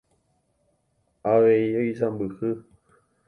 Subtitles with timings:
[1.31, 2.51] Avei oisãmbyhy.